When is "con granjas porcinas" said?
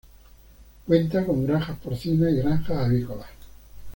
1.27-2.31